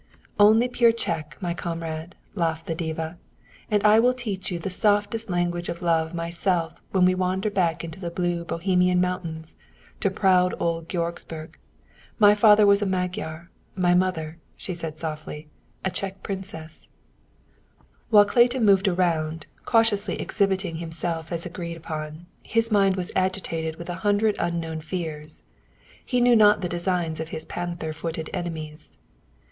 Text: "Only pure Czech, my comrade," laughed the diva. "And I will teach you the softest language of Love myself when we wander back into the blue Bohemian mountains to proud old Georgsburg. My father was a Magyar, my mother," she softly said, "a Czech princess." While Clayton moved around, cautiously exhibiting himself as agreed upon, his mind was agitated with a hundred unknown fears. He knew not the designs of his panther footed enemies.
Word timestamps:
"Only 0.39 0.67
pure 0.67 0.91
Czech, 0.91 1.37
my 1.41 1.53
comrade," 1.53 2.15
laughed 2.33 2.65
the 2.65 2.73
diva. 2.73 3.19
"And 3.69 3.83
I 3.83 3.99
will 3.99 4.15
teach 4.15 4.49
you 4.49 4.57
the 4.57 4.71
softest 4.71 5.29
language 5.29 5.69
of 5.69 5.83
Love 5.83 6.15
myself 6.15 6.81
when 6.89 7.05
we 7.05 7.13
wander 7.13 7.51
back 7.51 7.83
into 7.83 7.99
the 7.99 8.09
blue 8.09 8.43
Bohemian 8.43 8.99
mountains 8.99 9.55
to 9.99 10.09
proud 10.09 10.55
old 10.59 10.89
Georgsburg. 10.89 11.53
My 12.17 12.33
father 12.33 12.65
was 12.65 12.81
a 12.81 12.87
Magyar, 12.87 13.51
my 13.75 13.93
mother," 13.93 14.39
she 14.57 14.73
softly 14.73 15.41
said, 15.83 15.91
"a 15.91 15.93
Czech 15.93 16.23
princess." 16.23 16.89
While 18.09 18.25
Clayton 18.25 18.65
moved 18.65 18.87
around, 18.87 19.45
cautiously 19.65 20.19
exhibiting 20.19 20.77
himself 20.77 21.31
as 21.31 21.45
agreed 21.45 21.77
upon, 21.77 22.25
his 22.41 22.71
mind 22.71 22.95
was 22.95 23.11
agitated 23.15 23.75
with 23.75 23.87
a 23.87 23.93
hundred 24.01 24.35
unknown 24.39 24.79
fears. 24.81 25.43
He 26.03 26.21
knew 26.21 26.35
not 26.35 26.61
the 26.61 26.67
designs 26.69 27.19
of 27.19 27.29
his 27.29 27.45
panther 27.45 27.93
footed 27.93 28.31
enemies. 28.33 28.93